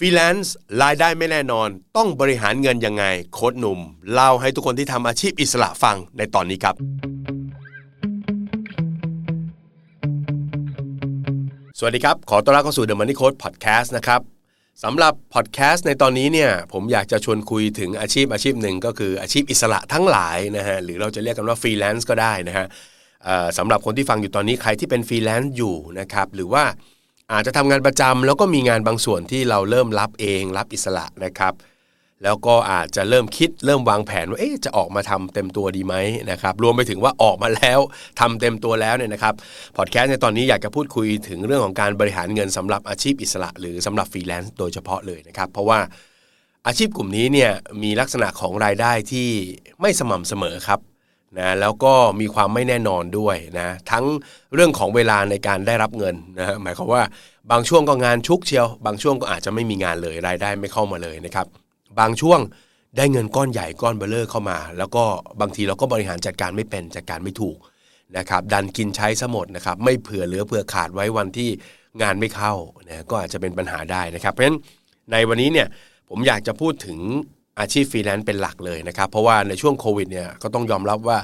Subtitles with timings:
[0.00, 3.78] ฟรีแลนซ์รายได้ไม่แน่นอน ต้องบริหารเงินยังไง โค้ดหนุ่ม
[4.12, 6.74] เล่าให้ทุกคนที่ทำอาชีพอิสระฟังในตอนนี้ครับ
[11.78, 14.20] สวัสดีครับ ขอต้อนรับเข้าสู่ The Money Coach Podcast นะครับ
[14.84, 22.66] สำหรับพอดแคสต์ในตอนนี้เนี่ยผมอยากจะชวนคุยถึงอาชีพอาชีพหนึ่งก็คืออาชีพอิสระทั้งหลายนะฮะหรือเราจะเรียกกันว่าฟรีแลนซ์ก็ได้นะฮะ
[23.58, 26.64] สำหรับคนที่ฟังอยู่ตอนนี้ใครที่เป็นฟรีแลนซ์อยู่นะครับหรือว่า
[27.32, 31.54] อาจจะทำงานประจำแล้วก็มีงานบางส่วนที่เราเริ่มรับเองรับอิสระนะครับ
[32.24, 35.94] แล้วก็อาจจะเริ่มคิดเริ่มวางแผนว่าเอ๊ะจะออกมาทำเต็มตัวดีไหม
[36.30, 37.80] นะครับรวมไปถึงว่าออกมาแล้ว
[38.20, 39.34] ทำเต็มตัวแล้วเนี่ยนะครับ
[39.76, 45.78] พอดแคสต์ในตอนนี้อยากจะพูดคุยถึงเรื่องของการบริหารเงินสำหรับอาชีพอิสระ หรือสำหรับฟรีแลนซ์โดยเฉพาะเลยนะครับ เพราะว่า
[46.66, 47.50] อาชีพกลุ่มนี้เนี่ย
[47.82, 49.28] มีลักษณะของรายได้ที่
[49.80, 50.80] ไม่สม่ำเสมอครับ
[51.38, 54.04] นะแล้วก็มีความไม่แน่นอนด้วยนะทั้ง
[54.54, 57.02] เรื่องของเวลาในการได้รับเงินนะหมายความว่า
[57.50, 61.46] บางช่วงก็งานชุกเชียว บางช่วงก็อาจจะไม่มีงานเลยรายได้ไม่เข้ามาเลยนะครับ
[62.00, 62.40] บางช่วง
[62.96, 65.04] ได้เงินก้อนใหญ่ก้อนเบ้อเร่อเข้ามา แล้วก็
[65.40, 67.56] บางทีเราก็บริหารจัดการไม่เป็นจัดการไม่ถูก
[68.18, 71.50] นะครับ ดันกินใช้ซะหมดนะครับ ไม่เผื่อเหลือเผื่อขาดไว้วันที่
[72.02, 72.52] งานไม่เข้า
[72.88, 74.58] นะก็อาจจะเป็นปัญหาได้นะครับ เพราะฉะนั้น
[75.12, 75.68] ในวันนี้เนี่ย
[76.08, 76.98] ผมอยากจะพูดถึง
[77.60, 81.18] อาชีพฟรีแลนซ์เป็นหลักเลยนะครับ เพราะว่าในช่วงโควิดเนี่ยก็ต้องยอมรับว่า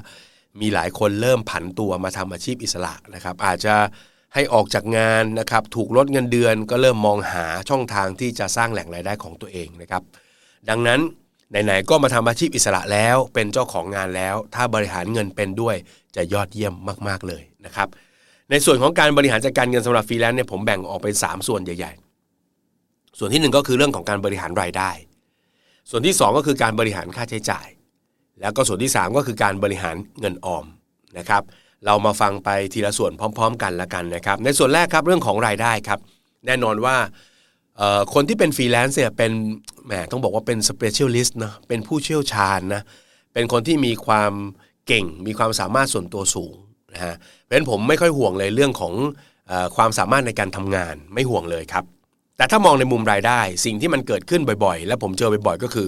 [0.61, 3.75] มีหลายคนเริ่มผันตัวมาทำอาชีพอิสระนะครับ อาจจะ
[4.33, 10.03] ให้ออกจากงานนะครับถูกลดเงินเดือนก็เริ่มมองหาช่องทางที่จะสร้างแหล่งรายได้ของตัวเองนะครับ
[10.69, 10.99] ดังนั้น
[11.49, 15.75] ไหนๆก็มาทำอาชีพอิสระแล้วเป็นเจ้าของงานแล้ว ถ้าบริหารเงินเป็นด้วย
[16.15, 16.73] จะยอดเยี่ยม
[17.07, 17.87] มาก ๆเลยนะครับ
[18.49, 21.91] ในส่วนของการบริหารจัดการเงินสำหรับฟรีแลนซ์เนี่ยผมแบ่งออกเป็น 3 ส่วนใหญ่
[22.55, 24.91] ๆ ส่วนที่ 1 ก็คือเรื่องของการบริหารรายได้
[25.89, 27.67] ส่วนที่ 2 ก็คือการบริหารค่าใช้จ่าย
[28.41, 30.65] แล้วก็ส่วนที่ 3 ก็คือการบริหารเงินออม
[31.17, 31.43] นะครับ
[31.85, 35.99] เรามาฟังไปทีละส่วนพร้อม ๆ กันละกันนะครับ ในส่วนแรกครับเรื่องของรายได้ครับ
[36.45, 36.95] แน่นอนว่า
[38.13, 39.31] คนที่เป็นฟรีแลนซ์เนี่ยเป็น
[39.85, 42.81] แหมต้องบอกว่าเป็น specialist นะเป็นผู้เชี่ยวชาญนะ
[43.33, 44.31] เป็นคนที่มีความ
[44.87, 46.55] เก่ง มีความสามารถส่วนตัวสูง
[46.93, 51.85] นะฮะเพราะฉะนั้นผมไม่ค่อยห่วงเลยเรื่องของความสามารถในการทำงานไม่ห่วงเลยครับ
[52.37, 55.87] แต่ถ้ามองในมุมรายได้ สิ่งที่มันเกิดขึ้นบ่อยๆ และผมเจอบ่อยๆ ก็คือ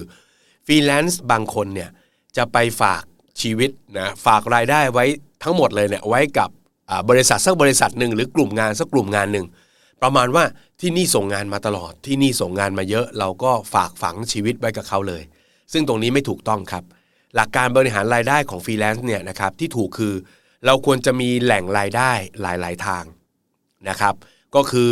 [0.66, 1.90] ฟรีแลนซ์บางคนเนี่ย
[2.38, 3.04] จะไปฝาก
[3.42, 3.70] ชีวิต
[4.00, 5.06] นะฝากรายได้ไว้
[5.44, 6.50] ทั้งหมดเลยเนี่ยไว้กับ
[7.10, 9.46] บริษัทสักบริษัทหนึ่งหรือกลุ่มงานสักกลุ่มงานหนึ่ง
[10.02, 10.44] ประมาณว่า
[10.82, 15.24] ที่นี่ส่งงานมาตลอดที่นี่ส่งงานมาเยอะ เราก็ฝากฝังชีวิตไว้กับเขาเลย
[15.74, 16.84] ซึ่งตรงนี้ไม่ถูกต้องครับ
[17.36, 20.14] หลักการบริหารรายได้ของฟรีแลนซ์เนี่ยนะครับที่ถูกคือ
[20.66, 23.04] เราควรจะมีแหล่งรายได้หลาย ๆ ทาง
[23.90, 24.16] นะครับ
[24.56, 24.92] ก็คือ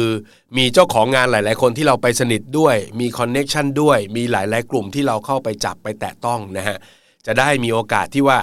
[0.57, 6.77] มีเจ้าของงานหลาย ๆ คนที่เราไปสนิทด้วย มี connection ด้วย มีหลาย ๆ กลุ่มที่เราเข้าไปจับไปแตะต้องนะฮะ
[7.25, 8.39] จะได้มีโอกาสที่ว่า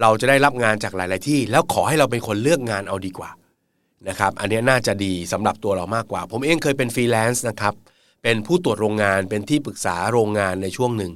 [0.00, 3.30] เราจะได้รับงานจากหลาย ๆ ที่ แล้วขอให้เราเป็นคนเลือกงานเอาดีกว่า
[4.08, 7.74] นะครับ อันนี้น่าจะดีสำหรับตัวเรามากกว่า ผมเองเคยเป็นฟรีแลนซ์นะครับ
[8.22, 11.12] เป็นผู้ตรวจโรงงาน เป็นที่ปรึกษาโรงงานในช่วงหนึ่ง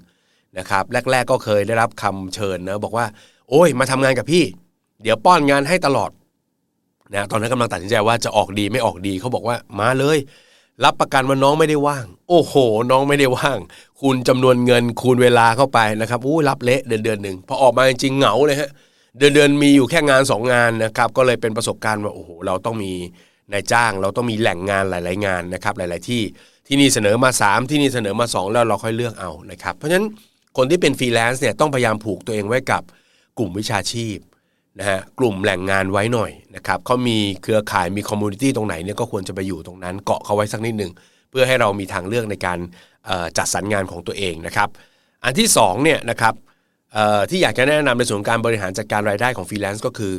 [0.59, 3.07] นะครับ แรก ๆ ก็เคยได้รับคำเชิญนะบอกว่า
[3.49, 4.45] โอ้ย มาทำงานกับพี่
[5.03, 6.11] เดี๋ยวป้อนงานให้ตลอด
[7.15, 10.19] นะตอนนั้นกำลังตัดสินใจว่าจะออกดีไม่ออกดีเขาบอกว่ามาเลย
[10.85, 12.55] รับประกันว่าน้องไม่ได้ว่าง โอ้โห
[12.91, 13.59] น้องไม่ได้ว่าง
[14.01, 18.71] คูณจำนวนเงินคูณเวลาเข้าไปนะครับอู้รับเละเดือนเดือนหนึ่งพอออกมาจริงเหงาเลยฮะ
[19.19, 22.93] เดือนเดือนมีอยู่แค่งาน 2 งานนะครับก็เลยเป็นประสบการณ์ว่าโอ้โหเราต้องมี
[23.53, 26.23] นายจ้าง เราต้องมีแหล่งงานหลาย ๆ งานนะครับหลาย ๆ ที่
[26.67, 30.07] ที่นี่เสนอมา 3 ที่นี่เสนอมา 2 แล้วเราค่อยเลือกเอานะครับเพราะฉะนั้น
[30.57, 32.83] คนที่เป็นฟรีแลนซ์เนี่ยต้องพยายามผูกตัวเองไว้กับ
[33.39, 34.17] กลุ่มวิชาชีพ
[34.79, 40.93] นะฮะกลุ่มแหล่งงานไว้หน่อยนะครับเขามีเครือข่ายมี community ตรงไหนเนี่ยก็ควรจะไปอยู่ตรงนั้นเกาะเขาไว้สักนิดหนึ่ง
[41.31, 42.59] เพื่อให้เรามีทางเลือกในการ
[43.39, 44.69] จัดสรรงานของตัวเองนะครับ
[45.25, 46.35] อันที่2เนี่ยนะครับ
[47.31, 50.15] ที่อยากจะแนะนำในส่วนการบริหารจัดการรายได้ของฟรีแลนซ์ก็คือ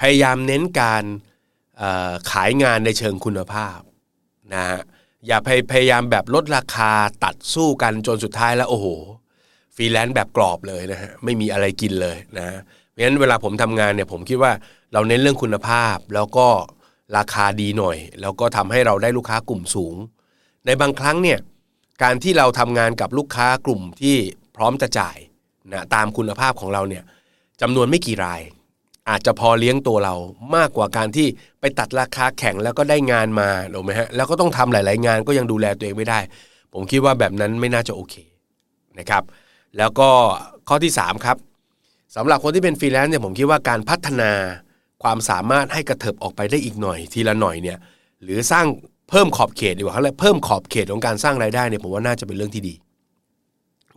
[0.00, 1.04] พยายามเน้นการ
[2.30, 3.78] ขายงานในเชิงคุณภาพ
[4.54, 4.80] นะฮะ
[5.26, 5.38] อย่า
[5.72, 6.92] พยายามแบบลดราคา
[7.24, 8.86] ตัดสู้กันจนสุดท้ายแล้วโอ้โห
[9.76, 12.46] ฟรีแลนซ์แบบกรอบเลยนะฮะไม่มีอะไรกินเลยนะ
[12.90, 14.52] เพราะฉะนั้นเวลาผมทำงานเนี่ยผมคิดว่า
[14.92, 16.48] เราเน้นเรื่องคุณภาพ แล้วก็
[17.16, 19.94] ราคาดีหน่อย แล้วก็ทำให้เราได้ลูกค้ากลุ่มสูง
[20.66, 21.38] ในบางครั้งเนี่ย
[22.02, 24.16] การที่เราทำงานกับลูกค้ากลุ่มที่
[24.56, 25.16] พร้อมจะจ่าย
[25.72, 27.04] นะตามคุณภาพของเราเนี่ย
[27.60, 28.40] จำนวนไม่กี่ราย
[29.08, 30.14] อาจจะพอเลี้ยงตัวเรา
[30.56, 31.26] มากกว่าการที่
[31.60, 36.20] ไปตัดราคาแข่งแล้วก็ได้งานมาถูกไหมฮะแล้วก็ต้องทำหลาย ๆ งานก็ยังดูแลตัวเองไม่ได้
[36.74, 38.14] ผมคิดว่าแบบนั้นไม่น่าจะโอเค
[38.98, 39.22] นะครับ
[39.78, 40.08] แล้วก็
[40.68, 41.36] ข้อที่ 3 ครับ
[42.16, 44.32] สำหรับคนที่เป็นฟรีแลนซ์เนี่ยผมคิดว่าการพัฒนา
[45.02, 47.78] ความสามารถให้กระเถิบออกไปได้อีกหน่อย ทีละหน่อยเนี่ย
[48.22, 48.66] หรือสร้าง
[49.10, 52.74] เพิ่มขอบเขตดีกว่าเขาเรียกเพิ่มขอบเขตของการสร้างรายได้เนี่ยผมว่าน่าจะเป็นเรื่องที่ดี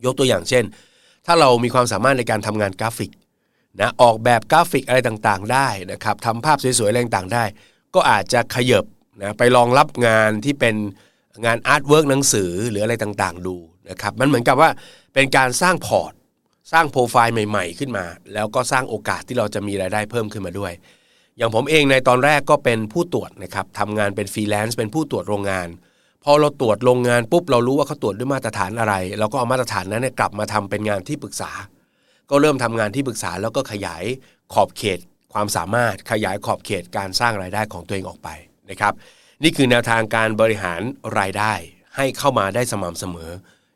[0.05, 0.63] ยกตัวอย่างเช่น
[1.25, 3.11] ถ้าเรามีความสามารถในการทำงานกราฟิก
[3.81, 7.43] นะออกแบบกราฟิกอะไรต่างๆ ได้นะครับทำภาพสวยๆอะไรต่างๆได้
[7.95, 8.85] ก็อาจจะขยับ
[9.21, 10.75] นะไปรองรับงานที่เป็น
[11.45, 13.55] งาน artwork หนังสือหรืออะไรต่างๆ ดู
[13.89, 14.69] นะครับมันเหมือนกับว่า
[15.13, 16.13] เป็นการสร้างพอร์ต
[16.71, 20.73] สร้างโปรไฟล์ใหม่ๆ ขึ้นมา แล้วก็สร้างโอกาสที่เราจะมีรายได้เพิ่มขึ้นมาด้วย
[21.37, 25.67] อย่างผมเองในตอนแรกก็เป็นผู้ตรวจนะครับทำงานเป็นฟรีแลนซ์เป็นผู้ตรวจโรงงาน
[26.23, 31.51] พอเราตรวจโรงงานปุ๊บเรารู้ว่าเขาตรวจด้วยมาตรฐานอะไร เราก็เอามาตรฐานนั้นกลับมาทำเป็นงานที่ปรึกษา
[32.29, 34.03] ก็เริ่มทำงานที่ปรึกษาแล้วก็ขยาย
[34.53, 34.99] ขอบเขต
[35.33, 38.29] ความสามารถขยายขอบเขตการสร้างรายได้ของตัวเองออกไป
[38.69, 38.93] นะครับ
[39.43, 40.81] นี่คือแนวทางการบริหาร
[41.19, 41.53] รายได้
[41.95, 43.31] ให้เข้ามาได้สม่ำเสมอ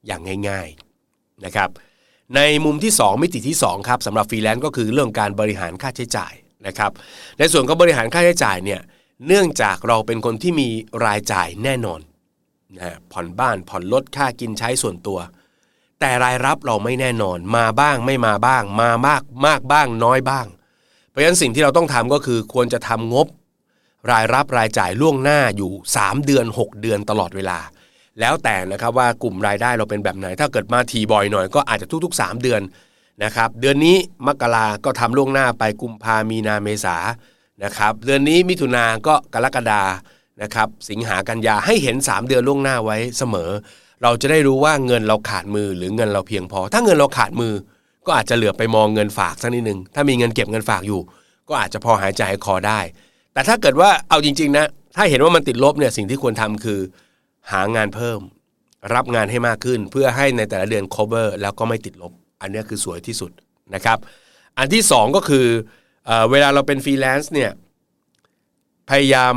[0.07, 0.67] อย่างง่าย
[1.07, 1.69] ๆนะครับ
[2.35, 6.33] ในมุมที่ 2 มิติที่2ครับสำหรับฟรีแลนซ์ก็คือเรื่องการบริหารค่าใช้จ่าย
[6.67, 6.91] นะครับ
[7.37, 8.81] ในส่วนของบริหารค่าใช้จ่ายเนี่ย
[9.27, 10.69] เนื่องจากเราเป็นคนที่มี
[11.05, 11.99] รายจ่ายแน่นอน
[12.79, 15.19] นะผ่อนบ้านผ่อนรถค่ากินใช้ส่วนตัว
[15.99, 20.45] แต่รายรับเราไม่แน่นอนมาบ้างไม่มาบ้าง มามากมากบ้างน้อยบ้าง
[21.09, 23.27] เพราะฉะนั้นสิ่งที่เราต้องทำก็คือควรจะทำงบ
[24.11, 27.59] รายรับรายจ่ายล่วงหน้าอยู่ 3 เดือน 6 เดือนตลอดเวลา
[28.19, 32.61] แล้วแต่นะครับว่ากลุ่มรายได้เราเป็นแบบไหน ถ้าเกิดมาทีบ่อยหน่อยก็อาจจะทุกๆ 3 เดือน
[33.23, 33.95] นะครับเดือนนี้
[34.27, 36.97] มกราก็ทำล่วงหน้าไปกุมภามีนาเมษา
[37.63, 39.81] นะครับเดือนนี้มิถุนาก็กรกฎา
[40.41, 43.49] นะครับสิงหากันยาให้เห็น 3 เดือนล่วงหน้าไว้เสมอ
[44.03, 47.53] เราจะได้รู้ว่าเงินเราขาดมือหรือเงินเราเพียงพอ ถ้าเงินเราขาดมือ
[48.05, 51.01] ก็อาจจะเหลือไปมองเงินฝากสักนิดนึงถ้ามีเงินเก็บเงินฝากอยู่
[51.49, 52.79] ก็อาจจะพอหายใจคอได้
[53.33, 54.65] แต่ถ้าเกิดว่าเอาจริง ๆ นะ
[54.95, 56.79] ถ้าเห็นว่ามันติดลบเนี่ยสิ่งที่ควรทำคือ
[57.51, 58.19] หางานเพิ่ม
[58.95, 63.31] รับงานให้มากขึ้น เพื่อให้ในแต่ละเดือน cover แล้วก็ไม่ติดลบ อันนี้คือสวยที่สุด
[63.75, 63.97] นะครับ
[64.57, 65.45] อันที่ 2 ก็คือ
[66.05, 67.51] เอเวลาเราเป็นฟรีแลนซ์เนี่ย
[68.89, 69.35] พยายาม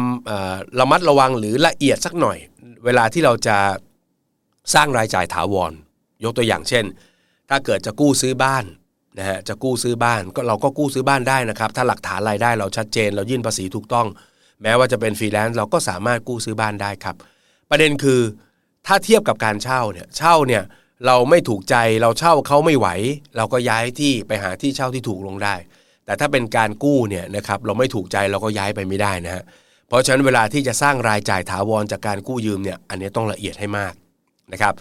[0.80, 2.38] ระมัดระวังหรือละเอียดสักหน่อย
[2.84, 3.58] เวลาที่เราจะ
[4.74, 5.72] สร้างรายจ่ายถาวร
[6.24, 6.84] ยกตัวอย่างเช่น
[7.48, 8.64] ถ้าเกิดจะกู้ซื้อบ้าน
[9.18, 14.06] นะฮะจะกู้ซื้อบ้านก็เราก็กู้ซื้อบ้านได้นะครับ ถ้าหลักฐานรายได้เราชัดเจน เรายื่นภาษีถูกต้อง
[14.62, 17.16] แม้ว่าจะเป็นฟรีแลนซ์เราก็สามารถกู้ซื้อบ้านได้ครับ
[17.70, 18.20] ประเด็นคือ
[18.86, 20.62] ถ้าเทียบกับการเช่าเนี่ยเช่าเนี่ย
[21.06, 22.88] เราไม่ถูกใจเราเช่าเขาไม่ไหว
[23.36, 25.54] เราก็ย้ายที่ไปหาที่เช่าที่ถูกลงได้
[26.04, 29.42] แต่ถ้าเป็นการกู้เนี่ยนะครับเราไม่ถูกใจเราก็ย้ายไปไม่ได้นะฮะ
[29.88, 33.94] เพราะฉะนั้นเวลาที่จะสร้างรายจ่ายถาวรจากการกู้ยืมเนี่ยอันนี้ต้องละเอียดให้มาก
[34.52, 34.74] นะครับ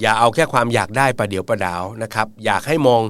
[0.00, 3.02] อย่าเอาแค่ความอยากได้ประเดี๋ยวประดาวนะครับอยากให้มอง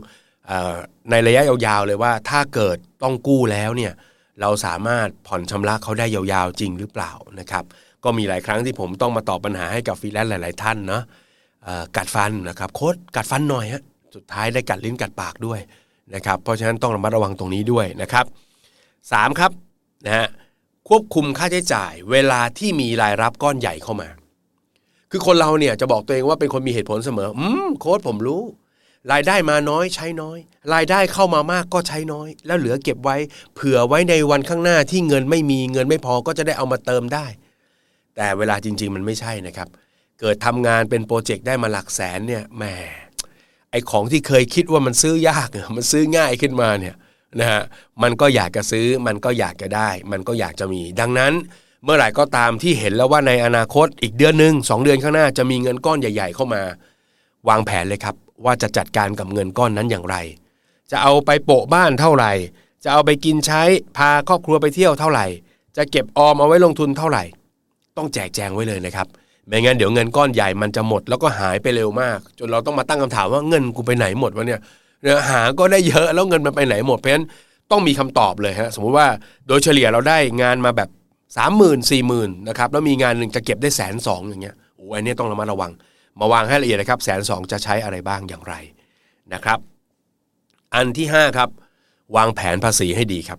[1.10, 3.92] ในระยะยาวๆเลยว่าถ้าเกิดต้องกู้แล้วเนี่ย
[4.40, 7.64] เราสามารถผ่อนชำระเขาได้ยาวๆจริงหรือเปล่านะครับ
[8.04, 11.02] ก็มีหลายครั้งที่ผมต้องมาตอบปัญหาให้กับฟรีแลนซ์หลาย ๆ ท่านเนาะ
[11.96, 13.82] กัดฟันนะครับโค้ดกัดฟันหน่อยฮะ
[14.14, 15.60] สุดท้ายได้กัดลิ้นกัดปากด้วย
[16.14, 18.24] นะครับเพราะฉะนั้นต้องระมัดระวังตรงนี้ด้วยนะครับ
[19.12, 19.50] สามครับ
[20.06, 20.26] นะฮะ
[20.88, 24.08] ควบคุมค่าใช้จ่าย เวลาที่มีรายรับก้อนใหญ่เข้ามา
[25.10, 28.42] คือคนเราเนี่ยจะบอกตัวเองว่าเป็นคนมีเหตุผลเสมอ อืมโค้ดผมรู้
[29.12, 30.38] รายได้มาน้อยใช้น้อย
[30.74, 33.16] รายได้เข้ามามากก็ใช้น้อย แล้วเหลือเก็บไว้
[33.54, 37.26] เผื่อไว้ในวันข้างหน้าที่เงินไม่มีเงินไม่พอก็จะได้เอามาเติมได้
[38.16, 39.68] แต่เวลาจริง ๆ มันไม่ใช่นะครับ
[40.20, 42.64] เกิดทำงานเป็นโปรเจกต์ได้มาหลักแสนเนี่ยแหม
[43.70, 46.94] ไอของที่เคยคิดว่ามันซื้อยากมันซื้อง่ายขึ้นมาเนี่ย
[47.38, 47.62] นะฮะ
[48.02, 51.32] มันก็อยากจะซื้อมันก็อยากจะได้ มันก็อยากจะมี ดังนั้น
[51.84, 56.62] เมื่อไหร่ก็ตามที่เห็นแล้วว่าในอนาคตอีกเดือนหนึ่งสองเดือนข้างหน้าจะมีเงินก้อนใหญ่ ๆ เข้ามา
[57.48, 58.14] วางแผนเลยครับ
[58.44, 60.16] ว่าจะจัดการกับเงินก้อนนั้นอย่างไร
[60.90, 62.32] จะเอาไปโปะบ้านเท่าไหร่
[62.84, 63.62] จะเอาไปกินใช้
[63.96, 65.26] พาครอบครัวไปเที่ยวเท่าไหร่
[65.76, 67.24] จะเก็บออมเอาไว้ลงทุนเท่าไหร่
[67.96, 69.06] ต้องแจกแจงไว้เลยนะครับ
[69.46, 74.60] ไม่งั้นเดี๋ยวเงินก้อนใหญ่มันจะหมดแล้วก็หายไปเร็วมาก จนเราต้องมาตั้งคำถามว่าเงินกูไปไหนหมดวะเนี่ย
[75.02, 77.26] เนื้อหาก็ได้เยอะแล้วเงินมันไปไหนหมดเพราะฉะนั้น
[77.70, 79.06] ต้องมีคำตอบเลยฮะสมมุติว่า
[79.48, 80.88] โดยเฉลี่ยเราได้งานมาแบบ
[81.36, 85.72] สามหมื่นสี่หมื่นนะครับแล้วมีงานหนึ่งจะเก็บได้แสนสองอย่างเงี้ยโอ้อันนี้ต้องระมัดระวัง
[86.20, 88.54] มาวางให้ละเอียดนะครับแสนสองจะใช้อะไรบ้างอย่างไร
[89.32, 89.58] นะครับ
[90.74, 91.48] อันที่5ครับ
[92.16, 93.38] วางแผนภาษีให้ดีครับ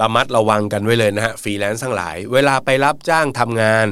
[0.00, 3.88] ระมัดระวังกันไว้เลยนะฮะฟรีแลนซ์ทั้งหลาย เวลาไปรับจ้างทำงาน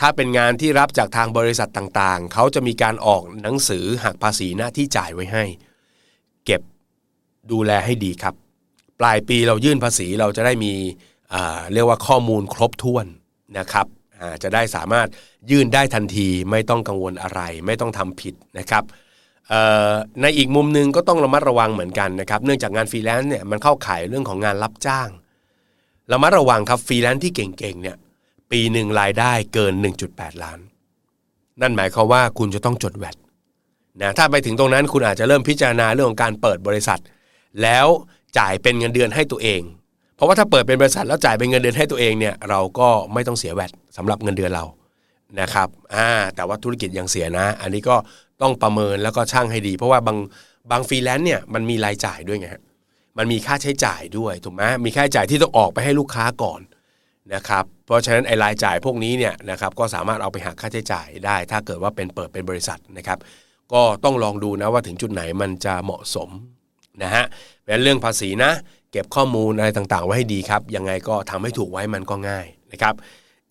[0.00, 5.44] ถ้าเป็นงานที่รับจากทางบริษัทต่างๆ เขาจะมีการออกหนังสือหักภาษีหน้าที่จ่ายไว้ให้
[6.46, 6.62] เก็บ
[7.52, 8.34] ดูแลให้ดีครับ
[9.00, 10.72] ปลายปีเรายื่นภาษีเราจะได้มี
[11.72, 13.06] เรียกว่าข้อมูลครบถ้วน
[13.58, 13.86] นะครับ
[14.42, 15.08] จะได้สามารถ
[15.50, 18.84] ยื่นได้ทันทีไม่ต้องกังวลอะไร ไม่ต้องทำผิดนะครับ
[20.20, 25.08] ในอีกมุมหนึ่งก็ต้องระมัดระวังเหมือนกันนะครับ เนื่องจากงานฟรีแลนซ์เนี่ยมันเข้าข่ายเรื่องของงานรับจ้าง
[26.12, 27.96] ระมัดระวังครับฟรีแลนซ์ที่เก่งๆเนี่ย
[28.50, 29.72] ปีหนึ่งรายได้เกิน
[30.08, 30.58] 1.8 ล้าน
[31.60, 33.16] นั่นหมายความว่าคุณจะต้องจด VAT
[34.02, 37.00] นะถ้าไปถึงตรงนั้นคุณอาจจะเริ่มพิจารณาเรื่องของการเปิดบริษัท
[37.62, 37.86] แล้ว
[38.38, 39.60] จ่ายเป็นเงินเดือนให้ตัวเอง
[40.16, 44.64] เพราะว่าถ้าเปิดเป็นบริษัทแล้วจ่ายเป็นเงินเดือนให้ตัวเองเนี่ยเราก็ไม่ต้องเสียแวดสำหรับเงินเดือนเรา
[45.40, 47.96] นะครับอ่าแต่ว่าธุรกิจยังเสียนะ อันนี้ก็
[48.42, 50.18] ต้องประเมินแล้วก็ช่างให้ดี เพราะว่าบาง
[50.70, 52.62] บางฟรีแลนซ์เนี่ยมันมีรายจ่ายด้วยไงฮะ
[53.18, 56.60] มันมีค่าใช้จ่ายด้วยถูกไหมมีค่าใช้จ่ายที่ต้องออกไปให้ลูกค้าก่อน
[57.34, 63.18] นะครับเพราะฉะนั้นไอ้รายจ่ายพวกนี้เนี่ยนะครับก็สามารถเอาไปหักค่าใช้จ่ายได้ ถ้าเกิดว่าเป็นเปิดเป็นบริษัทนะครับ
[63.72, 66.30] ก็ต้องลองดูนะว่าถึงจุดไหนมันจะเหมาะสม
[67.02, 67.24] นะฮะ
[67.64, 68.52] เป็นเรื่องภาษีนะ
[68.92, 72.94] เก็บข้อมูลอะไรต่างๆ ไว้ให้ดีครับยังไงก็ทำให้ถูกไว้มันก็ง่ายนะครับ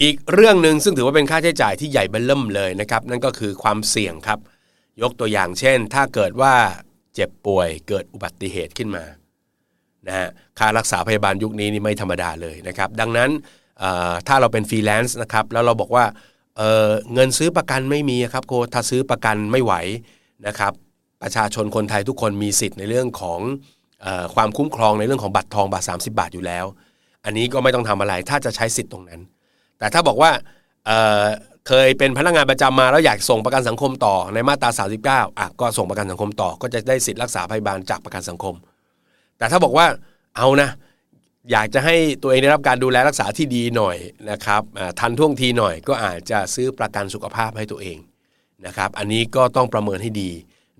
[0.03, 4.39] อีกเรื่องหนึ่งซึ่งถือว่าเป็นค่าใช้จ่ายที่ใหญ่เบิ่มเลยนะครับนั่นก็คือความเสี่ยงครับ
[5.01, 6.53] ยกตัวอย่างเช่น ถ้าเกิดว่า
[7.15, 9.03] เจ็บป่วยเกิดอุบัติเหตุขึ้นมา
[10.07, 10.27] นะฮะ
[10.59, 13.29] ค่ารักษาพยาบาลยุคนี้นี่ไม่ธรรมดาเลยนะครับ ดังนั้น
[14.27, 16.05] ถ้าเราเป็นฟรีแลนซ์นะครับแล้วเราบอกว่า
[16.57, 19.73] เเงินซื้อประกันไม่มีครับโคถ้าซื้อประกันไม่ไหว
[20.47, 20.73] นะครับ
[21.21, 23.39] ประชาชนคนไทยทุกคนมีสิทธิ์ในเรื่องของ
[24.05, 26.65] อความคุ้มครองในเรื่องของบัตรทองบาท30 บาทอยู่แล้ว
[27.25, 29.21] อันนี้ก็ไม่ต้องทำอะไรถ้าจะใช้สิทธิ์ตรงนั้น
[29.79, 30.31] แต่ถ้าบอกว่า
[30.85, 34.69] เเคยเป็นพนักงานประจำมาแล้วอยากส่งประกันสังคมต่อในมาตรา
[35.29, 38.55] 39อะก็ส่งประกันสังคมต่อ ก็จะได้สิทธิ์รักษาพยาบาลจากประกันสังคม
[39.43, 39.87] แต่ถ้าบอกว่า
[40.37, 40.69] เอานะ
[41.51, 43.97] อยากจะให้ตัวเองได้รับการดูแลรักษาที่ดีหน่อย
[44.31, 44.61] นะครับ
[44.99, 47.97] ทันท่วงทีหน่อยก็อาจจะซื้อประกันสุขภาพให้ตัวเอง
[48.65, 50.31] นะครับ อันนี้ก็ต้องประเมินให้ดี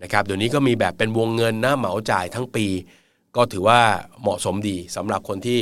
[0.03, 2.65] นะครับเดี๋ยวนี้ก็มีแบบเป็นวงเงินนะเหมาจ่ายทั้งปี
[3.35, 3.79] ก็ถือว่า
[4.21, 5.59] เหมาะสมดีสำหรับคนที่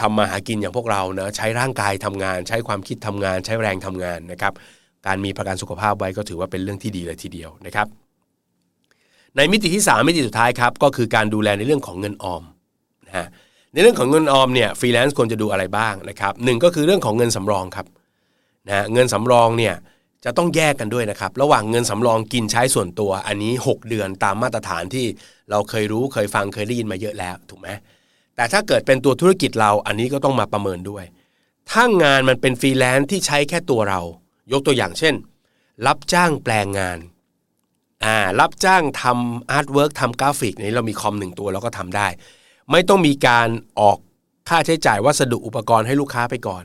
[0.00, 4.52] ทำมาหากินอย่างพวกเรานะใช้ร่างกายทำงาน ใช้ความคิดทำงาน ใช้แรงทำงานนะครับ
[5.06, 7.86] การมีประกันสุขภาพไว้ก็ถือว่าเป็นเรื่องที่ดีเลยทีเดียวนะครับ
[9.36, 12.42] ในมิติที่ 3 มิติสุดท้ายครับก็คือการดูแลในเรื่องของเงินออม
[13.06, 13.26] นะฮะ
[13.72, 17.86] ในเรื่องของเงินออมเนี่ยฟรีแลนซ์ควรจะดูอะไรบ้างนะครับหนึ่งก็คือเรื่องของเงินสำรองครับ
[18.68, 19.74] นะเงินสำรองเนี่ย
[20.24, 25.06] จะต้องแยกกันด้วยนะครับ ระหว่างเงินสำรองกินใช้ส่วนตัว อันนี้ 6 เดือนตามมาตรฐานที่
[25.50, 27.68] เราเคยรู้เคยฟังเคยได้ยินมาเยอะแล้วถูกไหม
[28.36, 31.04] แต่ถ้าเกิดเป็นตัวธุรกิจเราอันนี้ก็ต้องมาประเมินด้วย
[31.70, 34.00] ถ้างานมันเป็นฟรีแลนซ์ที่ใช้แค่ตัวเรา
[34.52, 35.14] ยกตัวอย่างเช่น
[35.86, 36.98] รับจ้างแปลงงาน
[38.04, 42.08] อ่ารับจ้างทำ artwork ทำกราฟิกนี้เรามีคอมหนึ่งตัวเราก็ทำได้
[42.70, 43.48] ไม่ต้องมีการ
[43.80, 43.98] ออก
[44.48, 46.64] ค่าใช้จ่ายวัสดุอุปกรณ์ให้ลูกค้าไปก่อน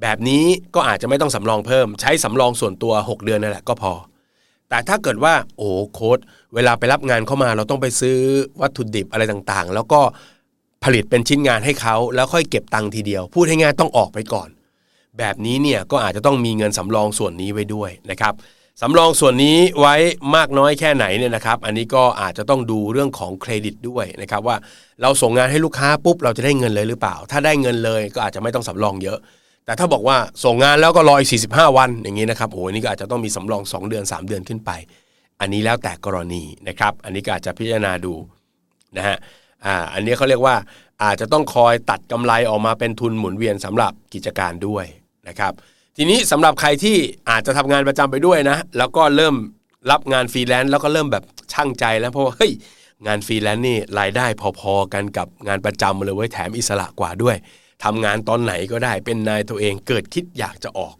[0.00, 0.44] แบบนี้
[0.74, 3.92] ก็อาจจะไม่ต้องสำรองเพิ่ม ใช้สำรองส่วนตัว 6 เดือนนั่นแหละก็พอ
[4.68, 6.18] แต่ถ้าเกิดว่าโอ้โค้ด
[6.54, 8.16] เวลาไปรับงานเข้ามาเราต้องไปซื้อ
[8.60, 10.00] วัตถุดิบอะไรต่างๆ แล้วก็
[10.84, 14.48] ผลิตเป็นชิ้นงานให้เขาแล้วค่อยเก็บตังค์ทีเดียว พูดให้ง่ายต้องออกไปก่อน
[15.18, 18.34] แบบนี้เนี่ยก็อาจจะต้องมีเงินสำรองส่วนนี้ไว้ด้วยนะครับ
[18.82, 19.94] สำรองส่วนนี้ไว้
[20.36, 24.56] มากน้อยแค่ไหนเนี่ยนะครับ อันนี้ก็อาจจะต้องดูเรื่องของเครดิตด้วยนะครับว่า
[25.02, 29.18] เราส่งงานให้ลูกค้าปุ๊บเราจะได้เงินเลยหรือเปล่า ถ้าได้เงินเลยก็อาจจะไม่ต้องสำรองเยอะ
[29.66, 34.70] แต่ถ้าบอกว่าส่งงานแล้วก็รออีก45 วันอย่างนี้นะครับโอ้ยนี่ก็อาจจะต้องมีสำรอง 2 เดือน 3 เดือนขึ้นไป
[35.40, 38.14] อันนี้แล้วแต่กรณีนะครับ อันนี้ก็อาจจะพิจารณาดู
[38.96, 39.16] นะฮะ
[39.64, 40.56] อ่าอันนี้เขาเรียกว่า
[41.02, 44.84] อาจจะต้องคอยตัดกำไรออกมาเป็นทุนหมุนเวียนสำหรับกิจการด้วย
[45.28, 45.52] นะครับ
[45.96, 46.96] ทีนี้สำหรับใครที่
[47.30, 49.34] อาจจะทำงานประจำไปด้วยนะ แล้วก็เริ่ม
[49.90, 52.52] รับงานฟรีแลนซ์แล้วก็เริ่มแบบชั่งใจแล้วเพราะว่าเฮ้ย
[53.06, 54.26] งานฟรีแลนซ์นี่รายได้
[54.60, 57.36] พอๆกันกับงานประจำเลยเว้ยแถมอิสระกว่าด้วย
[57.84, 60.94] ทำงานตอนไหนก็ได้เป็นนายตัวเองเกิดคิดอยากจะออก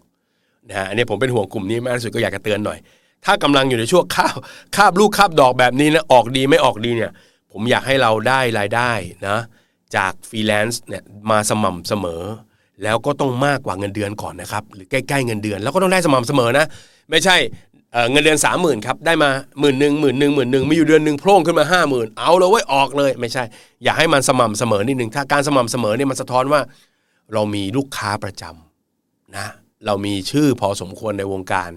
[0.68, 2.78] นะฮะอันนี้ผมเป็นห่วงกลุ่มนี้มากที่สุดก็อยากจะเตือนหน่อย
[3.24, 4.36] ถ้ากำลังอยู่ในช่วงคาบ
[4.76, 7.10] คาบลูกคาบดอกแบบนี้นะออกดีไม่ออกดีเนี่ย
[7.52, 8.92] ผมอยากให้เราได้รายได้
[9.28, 9.38] นะ
[9.96, 12.22] จากฟรีแลนซ์เนี่ยมาสม่ำเสมอ
[12.82, 16.66] แล้วก็ต้องมากกว่าเงินเดือนก่อนนะครับ หรือใกล้ๆเงินเดือน แล้วก็ต้องได้สม่ำเสมอนะ
[17.10, 17.36] ไม่ใช่
[18.10, 23.44] เงินเดือนสามหมื่นครับได้มาหมื่นหนึ่งหมื่นหนึ่งหมื่นหนึ่งมีอยู่เดือนหนึ่งโพร่งขึ้นมาห้าหมื่นเอาเลยไว้ออกเลยไม่ใช่
[23.84, 26.60] อย่าให้มันสม่ำเสมอนิดหนึ่งถ้าการสม่ำเสมอเนี่ยมันสะท้อนว่า
[27.32, 29.46] เรามีลูกค้าประจำนะ
[29.86, 31.70] เรามีชื่อพอสมควรในวงการ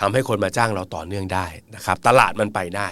[0.00, 2.88] ทำให้คนมาจ้างเราต่อเนื่องได้นะครับ ตลาดมันไปได้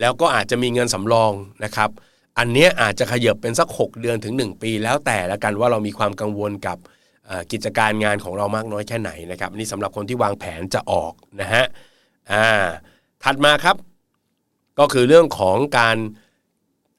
[0.00, 1.32] แล้วก็อาจจะมีเงินสำรอง
[1.64, 1.90] นะครับ
[2.38, 6.78] อันนี้อาจจะขยับเป็นสัก 6 เดือนถึง 1 ปี แล้วแต่ละกันว่าเรามีความกังวลกับ
[7.52, 11.64] กิจการงานของเรามากน้อยแค่ไหนนะครับนี่สำหรับคนที่วางแผนจะออกนะฮะ
[12.32, 12.46] อ่า
[13.24, 13.76] ถัดมาครับ
[14.78, 15.96] ก็คือเรื่องของการ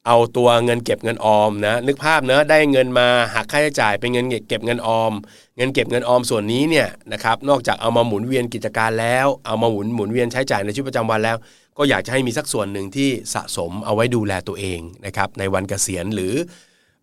[0.07, 5.13] เอาตัวเงินเก็บเงินออมนะนึกภาพเนะได้เงินมาหักค่าใช้จ่ายเป็นเงินเก็บเงินออม
[5.57, 11.37] เงินเก็บเงินออมส่วนนี้เนี่ยนะครับนอกจากเอามาหมุนเวียนกิจการแล้ว เอามาหมุนหมุนเวียนใช้จ่ายในชีวิตประจำวันแล้ว
[11.77, 16.33] ก็อยากจะให้มีสักส่วนหนึ่งที่สะสมเอาไว้ดูแลตัวเองนะครับในวันเกษียณหรือ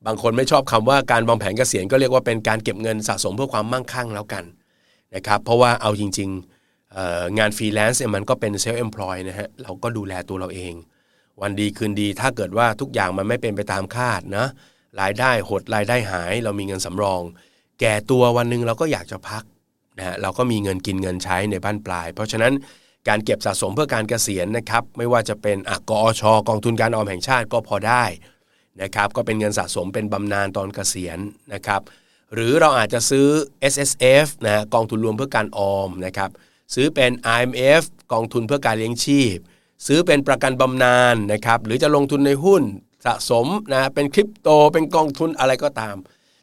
[0.07, 4.45] บางคนไม่ชอบคำว่าการวางแผนเกษียณก็เรียกว่าเป็นการเก็บเงินสะสมเพื่อความมั่งคั่งแล้วกัน
[5.15, 10.75] นะครับเพราะว่าเอาจริงๆงานฟรีแลนซ์มันก็เป็นเซลล์เอ็มพลอยนะฮะเราก็ดูแลตัวเราเอง
[11.41, 14.47] วันดีคืนดีถ้าเกิดว่าทุกอย่างมันไม่เป็นไปตามคาดนะ
[15.01, 17.23] รายได้หดรายได้หาย เรามีเงินสำรอง
[17.81, 19.45] แก่ตัววันหนึ่งเราก็อยากจะพัก
[19.99, 22.53] นะฮะเราก็มีเงินกินเงินใช้ในบ้านปลาย เพราะฉะนั้น
[23.09, 28.05] การเก็บสะสมเพื่อการเกษียณนะครับไม่ว่าจะเป็นอกอชกองทุนการออมแห่งชาติก็พอได้
[28.83, 31.19] นะครับก็เป็นเงินสะสมเป็นบำนาญตอนเกษียณ
[31.53, 31.81] นะครับ
[32.35, 33.27] หรือเราอาจจะซื้อ
[33.73, 33.93] S S
[34.25, 36.31] F นะกองทุนรวมเพื่อการออมนะครับ
[36.75, 39.37] ซื้อเป็น I M F กองทุนเพื่อการเลี้ยงชีพ
[39.87, 42.63] ซื้อเป็นประกันบำนาญนะครับหรือจะลงทุนในหุ้น
[43.07, 45.97] สะสมนะเป็นคริปโตเป็นกองทุนอะไรก็ตาม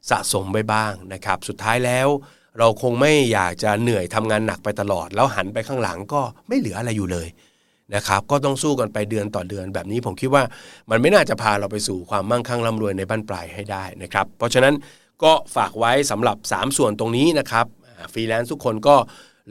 [0.09, 2.07] สะสมไปบ้างนะครับสุดท้ายแล้ว
[2.59, 7.27] เราคงไม่อยากจะเหนื่อยทำงานหนักไปตลอด แล้วหันไปข้างหลังก็ไม่เหลืออะไรอยู่เลย
[7.95, 10.43] นะครับ ก็ต้องสู้กันไปเดือนต่อเดือนแบบนี้ผมคิดว่า
[10.89, 14.73] มันไม่น่าจะพาเราไปสู่ความมั่งคั่งร่ำรวยในบั้นปลายให้ได้นะครับ เพราะฉะนั้น
[15.23, 17.65] ก็ฝากไว้สำหรับ 3 ส่วนตรงนี้นะครับ
[18.13, 18.95] ฟรีแลนซ์ทุกคนก็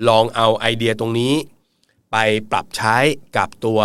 [0.08, 1.32] ลองเอาไอเดียตรงนี้
[2.12, 2.16] ไป
[2.50, 2.96] ปรับใช้
[3.36, 3.80] กับตัว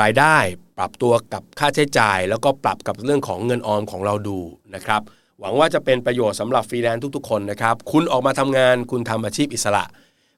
[0.00, 0.36] รายได้
[0.78, 4.38] ปรับตัวกับค่าใช้จ่าย แล้วก็ปรับกับเรื่องของเงินออมของเราดู
[4.74, 5.02] นะครับ
[5.40, 9.84] หวังว่าจะเป็นประโยชน์สำหรับฟรีแลนซ์ทุกๆคนนะครับ คุณออกมาทำงานคุณทำอาชีพอิสระ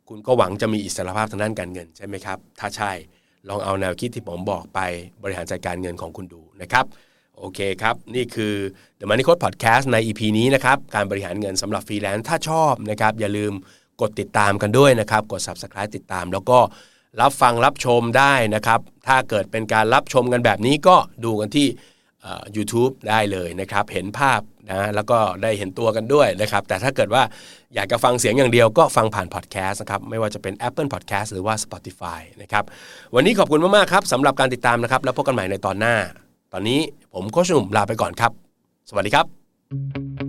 [0.08, 2.92] คุณก็หวังจะมีอิสระภาพทางด้านการเงินใช่ไหมครับ ถ้าใช่
[3.48, 4.80] ลองเอาแนวคิดที่ผมบอกไป
[5.22, 6.84] บริหารจัดการเงินของคุณดูนะครับ
[7.38, 8.54] โอเคครับ นี่คือ
[8.98, 13.52] The Money Code Podcast ใน EP นี้นะครับ การบริหารเงินสำหรับฟรีแลนซ์ถ้าชอบนะครับ อย่าลืม
[14.00, 16.58] กดติดตามกันด้วยนะครับ กด Subscribe ติดตาม แล้วก็
[17.20, 21.66] รับฟังรับชมได้นะครับ ถ้าเกิดเป็นการรับชมกันแบบนี้ก็ดูกันที่
[22.56, 27.22] YouTube ได้เลยนะครับ เห็นภาพนะแล้วก็ได้เห็นตัวกันด้วยนะครับ แต่ถ้าเกิดว่า
[27.74, 32.64] อยากจะฟังเสียงอย่างเดียวก็ฟังผ่านพอดแคสต์นะครับ ไม่ว่าจะเป็น Apple Podcast หรือว่า Spotify นะครับ
[33.14, 35.94] วันนี้ขอบคุณมาก ๆ ครับสำหรับการติดตามนะครับ แล้วพบกันใหม่ในตอนหน้า
[36.52, 36.80] ตอนนี้
[37.14, 38.32] ผมโคชหนุ่มลาไปก่อนครับ
[38.90, 40.27] สวัสดีครับ